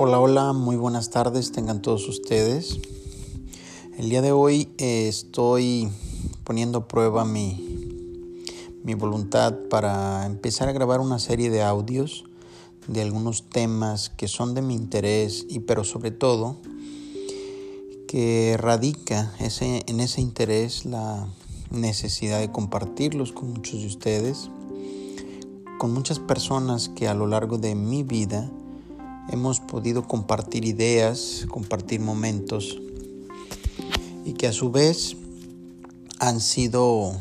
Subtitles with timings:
[0.00, 2.78] Hola, hola, muy buenas tardes, tengan todos ustedes.
[3.98, 5.88] El día de hoy eh, estoy
[6.44, 8.44] poniendo a prueba mi,
[8.84, 12.26] mi voluntad para empezar a grabar una serie de audios
[12.86, 16.54] de algunos temas que son de mi interés y pero sobre todo
[18.06, 21.26] que radica ese, en ese interés la
[21.72, 24.48] necesidad de compartirlos con muchos de ustedes,
[25.80, 28.48] con muchas personas que a lo largo de mi vida
[29.30, 32.78] hemos podido compartir ideas, compartir momentos
[34.24, 35.16] y que a su vez
[36.18, 37.20] han sido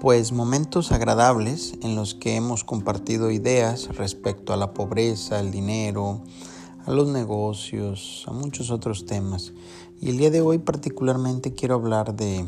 [0.00, 6.20] pues momentos agradables en los que hemos compartido ideas respecto a la pobreza, el dinero,
[6.84, 9.52] a los negocios, a muchos otros temas.
[10.00, 12.44] Y el día de hoy particularmente quiero hablar de,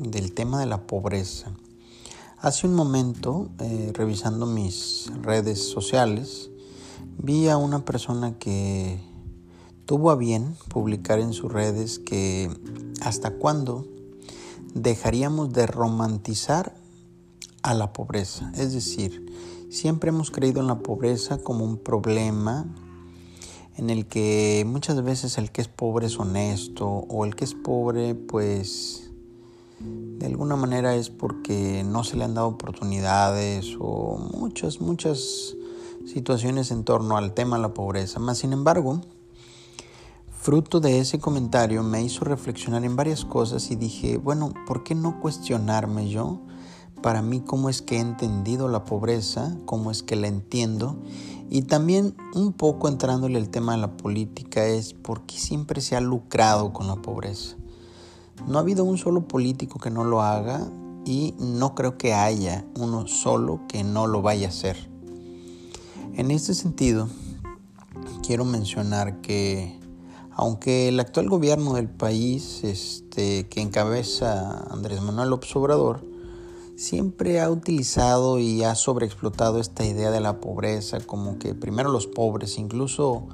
[0.00, 1.52] del tema de la pobreza.
[2.40, 6.50] Hace un momento, eh, revisando mis redes sociales,
[7.18, 9.00] vi a una persona que
[9.86, 12.48] tuvo a bien publicar en sus redes que
[13.02, 13.88] hasta cuándo
[14.72, 16.76] dejaríamos de romantizar
[17.62, 18.52] a la pobreza.
[18.54, 19.26] Es decir,
[19.68, 22.72] siempre hemos creído en la pobreza como un problema
[23.76, 27.54] en el que muchas veces el que es pobre es honesto o el que es
[27.54, 29.07] pobre pues
[29.80, 35.54] de alguna manera es porque no se le han dado oportunidades o muchas, muchas
[36.04, 38.18] situaciones en torno al tema de la pobreza.
[38.18, 39.00] Más sin embargo,
[40.30, 44.94] fruto de ese comentario me hizo reflexionar en varias cosas y dije, bueno, ¿por qué
[44.94, 46.40] no cuestionarme yo?
[47.02, 50.96] Para mí, cómo es que he entendido la pobreza, cómo es que la entiendo
[51.50, 55.96] y también un poco entrándole el tema de la política es por qué siempre se
[55.96, 57.56] ha lucrado con la pobreza.
[58.46, 60.70] No ha habido un solo político que no lo haga
[61.04, 64.90] y no creo que haya uno solo que no lo vaya a hacer.
[66.14, 67.08] En este sentido,
[68.22, 69.78] quiero mencionar que
[70.30, 76.04] aunque el actual gobierno del país este, que encabeza Andrés Manuel López Obrador
[76.76, 82.06] siempre ha utilizado y ha sobreexplotado esta idea de la pobreza como que primero los
[82.06, 83.26] pobres, incluso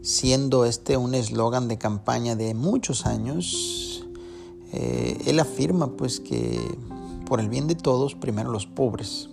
[0.00, 4.06] siendo este un eslogan de campaña de muchos años,
[4.72, 6.60] eh, él afirma pues que
[7.26, 9.28] por el bien de todos, primero los pobres.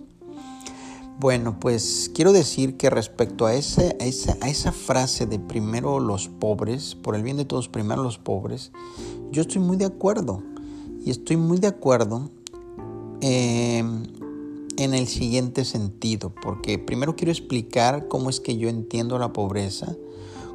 [1.18, 6.94] Bueno, pues quiero decir que respecto a esa, a esa, frase de primero los pobres,
[6.94, 8.70] por el bien de todos, primero los pobres,
[9.32, 10.42] yo estoy muy de acuerdo.
[11.02, 12.30] Y estoy muy de acuerdo
[13.22, 14.02] em,
[14.76, 19.96] en el siguiente sentido, porque primero quiero explicar cómo es que yo entiendo la pobreza,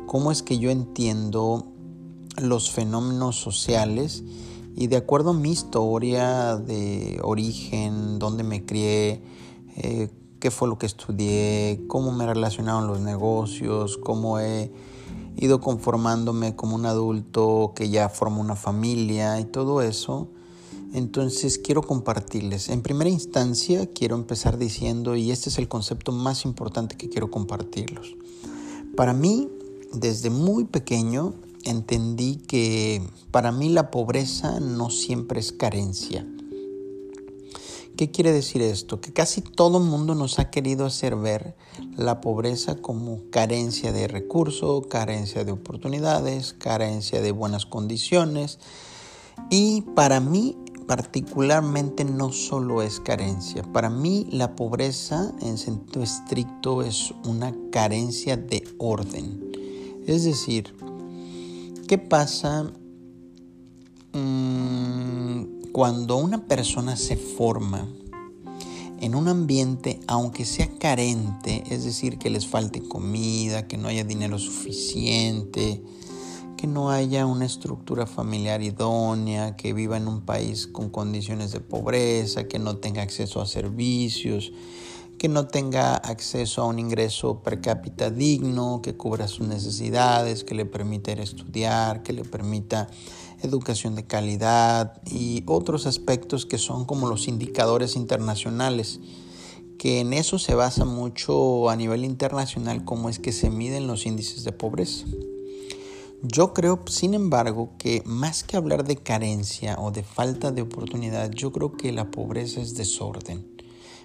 [0.05, 1.65] cómo es que yo entiendo
[2.37, 4.23] los fenómenos sociales
[4.75, 9.21] y de acuerdo a mi historia de origen, dónde me crié,
[9.77, 10.09] eh,
[10.39, 14.71] qué fue lo que estudié, cómo me relacionaron los negocios, cómo he
[15.37, 20.29] ido conformándome como un adulto que ya forma una familia y todo eso.
[20.93, 22.69] Entonces quiero compartirles.
[22.69, 27.31] En primera instancia quiero empezar diciendo, y este es el concepto más importante que quiero
[27.31, 28.15] compartirlos.
[28.95, 29.47] Para mí,
[29.93, 31.33] desde muy pequeño,
[31.65, 33.01] entendí que
[33.31, 36.25] para mí la pobreza no siempre es carencia.
[37.97, 38.99] ¿Qué quiere decir esto?
[38.99, 41.55] Que casi todo el mundo nos ha querido hacer ver
[41.97, 48.59] la pobreza como carencia de recursos, carencia de oportunidades, carencia de buenas condiciones.
[49.49, 50.57] Y para mí
[50.87, 53.63] particularmente no solo es carencia.
[53.71, 59.51] Para mí la pobreza en sentido estricto es una carencia de orden.
[60.07, 60.73] Es decir,
[61.91, 62.71] ¿Qué pasa
[64.13, 67.85] mm, cuando una persona se forma
[69.01, 74.05] en un ambiente, aunque sea carente, es decir, que les falte comida, que no haya
[74.05, 75.83] dinero suficiente,
[76.55, 81.59] que no haya una estructura familiar idónea, que viva en un país con condiciones de
[81.59, 84.53] pobreza, que no tenga acceso a servicios,
[85.21, 90.55] que no tenga acceso a un ingreso per cápita digno, que cubra sus necesidades, que
[90.55, 92.89] le permita estudiar, que le permita
[93.43, 98.99] educación de calidad y otros aspectos que son como los indicadores internacionales,
[99.77, 104.07] que en eso se basa mucho a nivel internacional cómo es que se miden los
[104.07, 105.05] índices de pobreza.
[106.23, 111.29] Yo creo, sin embargo, que más que hablar de carencia o de falta de oportunidad,
[111.29, 113.45] yo creo que la pobreza es desorden.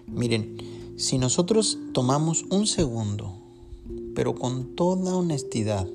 [0.07, 3.35] Miren, si nosotros tomamos un segundo,
[4.15, 5.87] pero con toda honestidad,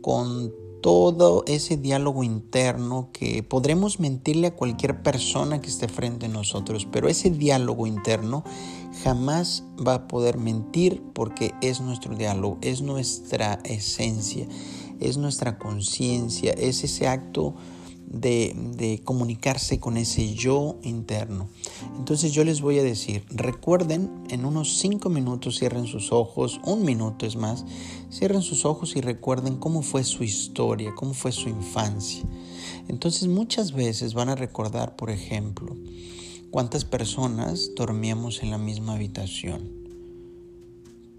[0.00, 6.30] con todo ese diálogo interno que podremos mentirle a cualquier persona que esté frente a
[6.30, 8.44] nosotros, pero ese diálogo interno
[9.04, 14.46] jamás va a poder mentir porque es nuestro diálogo, es nuestra esencia,
[14.98, 17.54] es nuestra conciencia, es ese acto
[18.10, 21.48] de, comunicarse con ese yo interno.
[21.96, 26.84] Entonces yo les voy a decir, recuerden, en unos cinco minutos cierren sus ojos, un
[26.84, 27.64] minuto es más,
[28.12, 32.24] cierren sus ojos y recuerden cómo fue su historia, cómo fue su infancia.
[32.88, 35.76] Entonces muchas veces van a recordar, por ejemplo,
[36.50, 39.70] cuántas personas dormíamos en la misma habitación,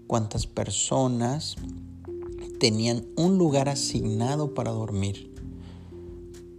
[0.06, 1.56] cuántas personas
[2.60, 5.31] tenían un lugar asignado para dormir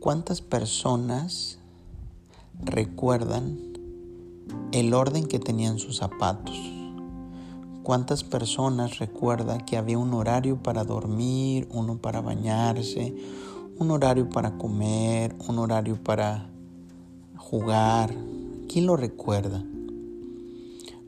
[0.03, 1.59] ¿Cuántas personas
[2.61, 3.57] recuerdan
[4.73, 6.59] el orden que tenían sus zapatos?
[7.83, 13.15] ¿Cuántas personas recuerdan que había un horario para dormir, uno para bañarse,
[13.79, 16.49] un horario para comer, un horario para
[17.37, 18.13] jugar?
[18.67, 19.63] ¿Quién lo recuerda?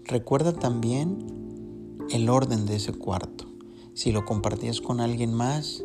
[0.05, 3.43] Recuerda también el orden de ese cuarto.
[3.93, 5.83] Si lo compartías con alguien más,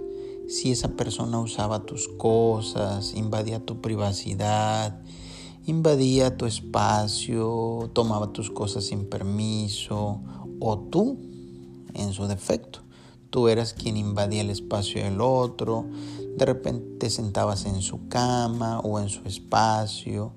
[0.51, 5.01] si esa persona usaba tus cosas, invadía tu privacidad,
[5.65, 10.21] invadía tu espacio, tomaba tus cosas sin permiso,
[10.59, 11.19] o tú,
[11.95, 12.81] en su defecto,
[13.31, 15.87] tú eras quien invadía el espacio del otro,
[16.37, 20.33] de repente te sentabas en su cama o en su espacio,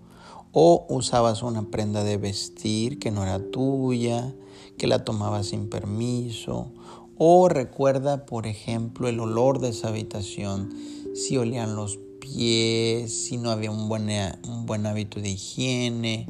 [0.52, 4.36] o usabas una prenda de vestir que no era tuya,
[4.78, 6.72] que la tomabas sin permiso,
[7.18, 10.74] o recuerda, por ejemplo, el olor de esa habitación,
[11.14, 14.10] si olían los pies, si no había un buen,
[14.48, 16.28] un buen hábito de higiene,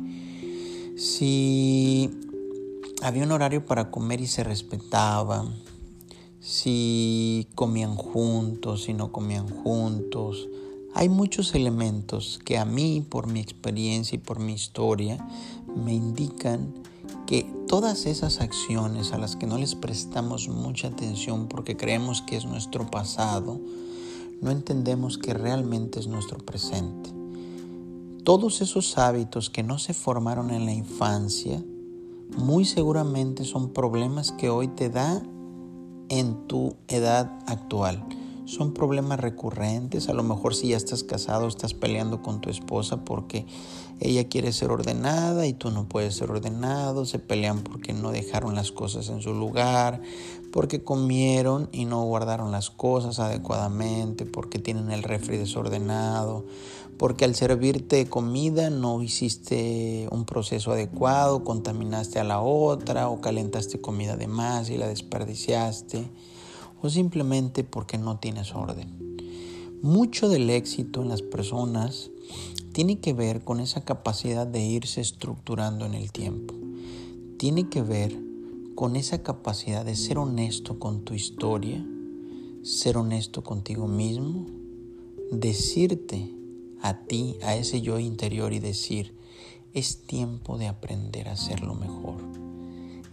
[0.97, 2.09] si
[3.01, 5.45] había un horario para comer y se respetaba,
[6.39, 10.49] si comían juntos, si no comían juntos.
[10.93, 15.25] Hay muchos elementos que a mí, por mi experiencia y por mi historia,
[15.75, 16.73] me indican
[17.25, 22.35] que todas esas acciones a las que no les prestamos mucha atención porque creemos que
[22.35, 23.59] es nuestro pasado,
[24.41, 27.09] no entendemos que realmente es nuestro presente.
[28.23, 31.63] Todos esos hábitos que no se formaron en la infancia,
[32.37, 35.21] muy seguramente son problemas que hoy te da
[36.09, 38.05] en tu edad actual
[38.45, 40.09] son problemas recurrentes.
[40.09, 43.45] A lo mejor si ya estás casado, estás peleando con tu esposa porque
[43.99, 47.05] ella quiere ser ordenada y tú no puedes ser ordenado.
[47.05, 50.01] Se pelean porque no dejaron las cosas en su lugar,
[50.51, 56.45] porque comieron y no guardaron las cosas adecuadamente, porque tienen el refri desordenado,
[56.97, 63.79] porque al servirte comida no hiciste un proceso adecuado, contaminaste a la otra o calentaste
[63.79, 66.09] comida de más y la desperdiciaste
[66.83, 68.89] o simplemente porque no tienes orden.
[69.81, 72.11] Mucho del éxito en las personas
[72.73, 76.53] tiene que ver con esa capacidad de irse estructurando en el tiempo.
[77.37, 78.19] Tiene que ver
[78.75, 81.85] con esa capacidad de ser honesto con tu historia,
[82.63, 84.45] ser honesto contigo mismo,
[85.31, 86.29] decirte
[86.81, 89.15] a ti, a ese yo interior y decir,
[89.73, 92.17] es tiempo de aprender a hacerlo mejor.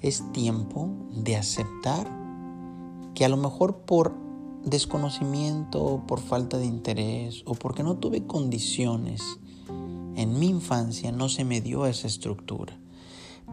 [0.03, 2.20] Es tiempo de aceptar
[3.15, 4.15] que a lo mejor por
[4.65, 9.23] desconocimiento, por falta de interés o porque no tuve condiciones
[10.21, 12.77] en mi infancia no se me dio esa estructura.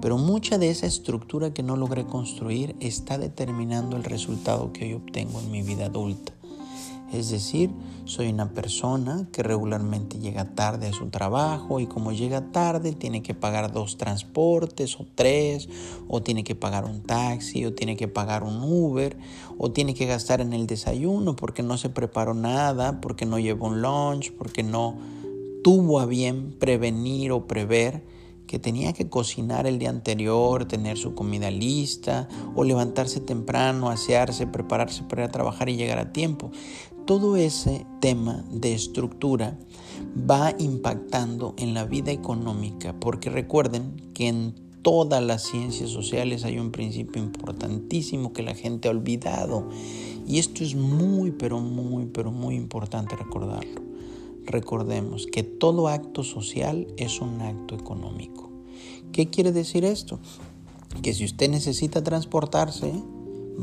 [0.01, 4.93] Pero mucha de esa estructura que no logré construir está determinando el resultado que hoy
[4.93, 6.36] obtengo en mi vida adulta.
[7.11, 7.71] Es decir,
[8.03, 13.23] soy una persona que regularmente llega tarde a su trabajo y como llega tarde tiene
[13.23, 15.69] que pagar dos transportes o tres,
[16.09, 19.17] o tiene que pagar un taxi, o tiene que pagar un Uber,
[19.57, 23.67] o tiene que gastar en el desayuno porque no se preparó nada, porque no llevó
[23.67, 24.95] un lunch, porque no
[25.63, 28.03] tuvo a bien prevenir o prever
[28.47, 34.47] que tenía que cocinar el día anterior, tener su comida lista, o levantarse temprano, asearse,
[34.47, 36.51] prepararse para ir a trabajar y llegar a tiempo
[37.07, 39.57] todo ese tema de estructura
[40.29, 46.59] va impactando en la vida económica, porque recuerden que en todas las ciencias sociales hay
[46.59, 49.69] un principio importantísimo que la gente ha olvidado.
[50.27, 53.86] Y esto es muy, pero muy, pero muy importante recordarlo.
[54.47, 58.49] Recordemos que todo acto social es un acto económico.
[59.11, 60.19] ¿Qué quiere decir esto?
[61.01, 62.93] Que si usted necesita transportarse,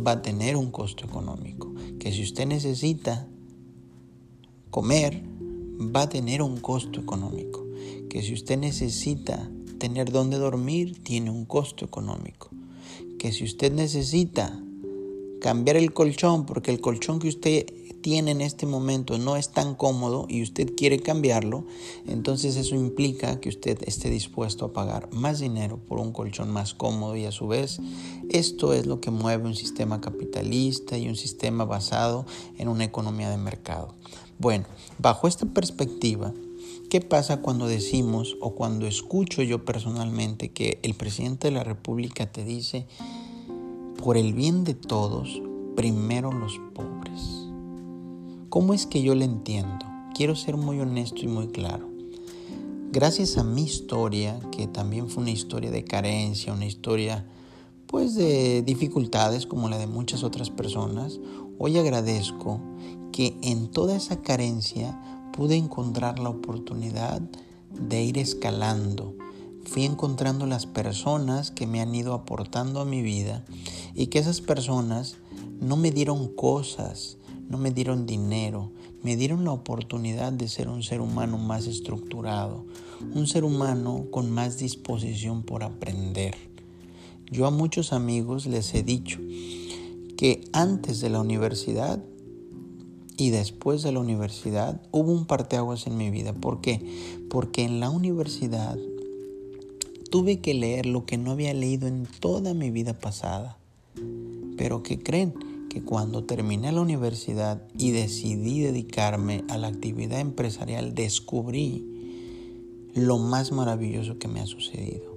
[0.06, 1.72] va a tener un costo económico.
[1.98, 3.26] Que si usted necesita
[4.70, 5.22] comer
[5.80, 7.66] va a tener un costo económico.
[8.10, 12.50] Que si usted necesita tener donde dormir, tiene un costo económico.
[13.18, 14.62] Que si usted necesita
[15.40, 17.66] cambiar el colchón, porque el colchón que usted
[18.04, 21.64] tiene en este momento no es tan cómodo y usted quiere cambiarlo,
[22.06, 26.74] entonces eso implica que usted esté dispuesto a pagar más dinero por un colchón más
[26.74, 27.80] cómodo y a su vez
[28.28, 32.26] esto es lo que mueve un sistema capitalista y un sistema basado
[32.58, 33.94] en una economía de mercado.
[34.38, 34.66] Bueno,
[34.98, 36.34] bajo esta perspectiva,
[36.90, 42.30] ¿qué pasa cuando decimos o cuando escucho yo personalmente que el presidente de la República
[42.30, 42.86] te dice,
[43.96, 45.40] por el bien de todos,
[45.74, 47.43] primero los pobres.
[48.54, 49.84] ¿Cómo es que yo le entiendo?
[50.14, 51.88] Quiero ser muy honesto y muy claro.
[52.92, 57.26] Gracias a mi historia, que también fue una historia de carencia, una historia
[57.88, 61.18] pues de dificultades como la de muchas otras personas,
[61.58, 62.60] hoy agradezco
[63.10, 65.00] que en toda esa carencia
[65.32, 67.22] pude encontrar la oportunidad
[67.72, 69.16] de ir escalando,
[69.64, 73.44] fui encontrando las personas que me han ido aportando a mi vida
[73.94, 75.16] y que esas personas
[75.60, 77.18] no me dieron cosas,
[77.48, 82.64] no me dieron dinero, me dieron la oportunidad de ser un ser humano más estructurado,
[83.14, 86.34] un ser humano con más disposición por aprender.
[87.30, 89.18] Yo a muchos amigos les he dicho
[90.16, 92.02] que antes de la universidad
[93.16, 96.32] y después de la universidad hubo un parteaguas en mi vida.
[96.32, 96.84] ¿Por qué?
[97.28, 98.76] Porque en la universidad
[100.14, 103.58] tuve que leer lo que no había leído en toda mi vida pasada.
[104.56, 105.34] Pero ¿qué creen?
[105.68, 111.84] Que cuando terminé la universidad y decidí dedicarme a la actividad empresarial, descubrí
[112.94, 115.12] lo más maravilloso que me ha sucedido.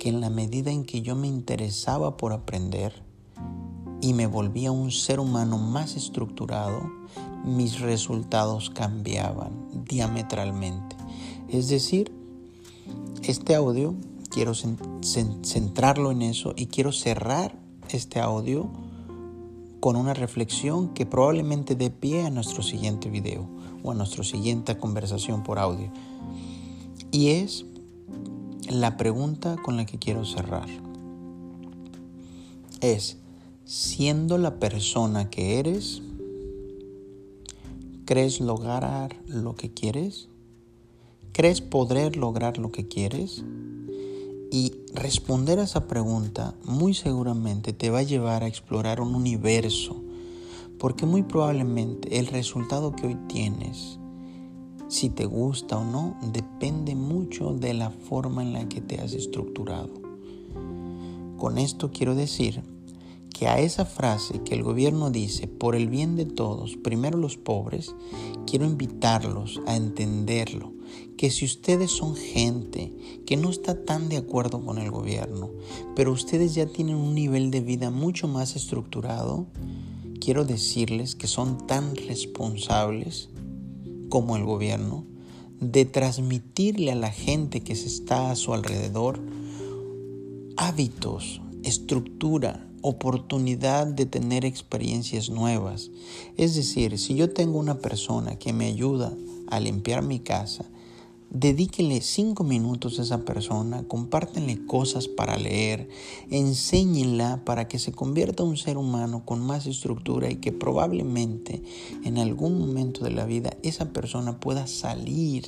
[0.00, 3.02] Que en la medida en que yo me interesaba por aprender
[4.00, 6.90] y me volvía un ser humano más estructurado,
[7.44, 10.96] mis resultados cambiaban diametralmente.
[11.50, 12.10] Es decir,
[13.24, 13.94] este audio
[14.32, 17.54] quiero centrarlo en eso y quiero cerrar
[17.90, 18.70] este audio
[19.80, 23.46] con una reflexión que probablemente dé pie a nuestro siguiente video
[23.82, 25.90] o a nuestra siguiente conversación por audio.
[27.10, 27.66] Y es
[28.70, 30.68] la pregunta con la que quiero cerrar.
[32.80, 33.18] Es,
[33.66, 36.00] siendo la persona que eres,
[38.06, 40.28] ¿crees lograr lo que quieres?
[41.32, 43.44] ¿Crees poder lograr lo que quieres?
[44.52, 50.02] Y responder a esa pregunta muy seguramente te va a llevar a explorar un universo,
[50.78, 53.98] porque muy probablemente el resultado que hoy tienes,
[54.88, 59.14] si te gusta o no, depende mucho de la forma en la que te has
[59.14, 59.88] estructurado.
[61.38, 62.62] Con esto quiero decir
[63.42, 67.36] que a esa frase que el gobierno dice, por el bien de todos, primero los
[67.36, 67.92] pobres,
[68.46, 70.74] quiero invitarlos a entenderlo
[71.16, 72.92] que si ustedes son gente
[73.26, 75.50] que no está tan de acuerdo con el gobierno,
[75.96, 79.48] pero ustedes ya tienen un nivel de vida mucho más estructurado,
[80.20, 83.28] quiero decirles que son tan responsables
[84.08, 85.04] como el gobierno
[85.58, 89.18] de transmitirle a la gente que se está a su alrededor
[90.56, 95.90] hábitos, estructura, oportunidad de tener experiencias nuevas.
[96.36, 99.12] Es decir, si yo tengo una persona que me ayuda
[99.48, 100.66] a limpiar mi casa,
[101.34, 105.88] Dedíquenle cinco minutos a esa persona, compártenle cosas para leer,
[106.30, 111.62] enséñenla para que se convierta en un ser humano con más estructura y que probablemente
[112.04, 115.46] en algún momento de la vida esa persona pueda salir,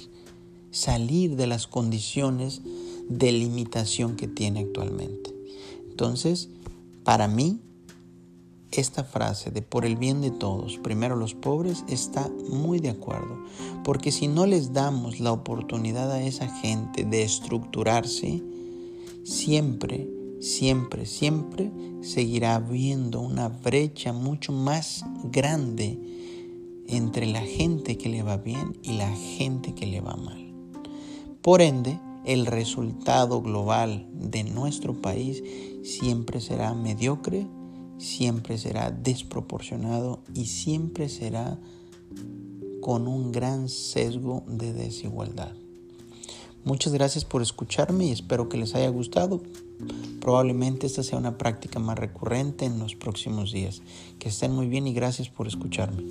[0.71, 2.63] salir de las condiciones
[3.11, 5.35] de limitación que tiene actualmente.
[5.91, 6.49] Entonces,
[7.05, 7.61] para mí,
[8.73, 13.39] esta frase de por el bien de todos, primero los pobres, está muy de acuerdo.
[13.85, 18.43] Porque si no les damos la oportunidad a esa gente de estructurarse,
[19.25, 20.09] siempre,
[20.41, 21.71] siempre, siempre
[22.01, 25.99] seguirá habiendo una brecha mucho más grande
[26.87, 30.53] entre la gente que le va bien y la gente que le va mal.
[31.41, 35.43] Por ende, el resultado global de nuestro país
[35.85, 37.47] siempre será mediocre
[37.99, 41.59] siempre será desproporcionado y siempre será
[42.81, 45.53] con un gran sesgo de desigualdad.
[46.65, 49.43] Muchas gracias por escucharme y espero que les haya gustado.
[50.21, 53.83] Probablemente esta sea una práctica más recurrente en los próximos días.
[54.19, 56.03] Que estén muy bien y gracias por escucharme.